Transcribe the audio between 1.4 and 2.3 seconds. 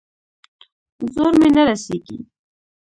نه رسېږي.